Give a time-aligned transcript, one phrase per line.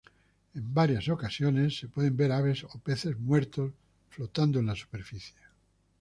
[0.55, 3.71] En varias ocasiones se pueden ver aves o peces muertos
[4.09, 5.37] flotando en la superficie.